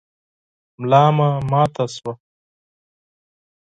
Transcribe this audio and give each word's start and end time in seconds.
ملا 0.79 1.03
مي 1.17 1.29
ماته 1.51 1.85
شوه. 1.95 2.13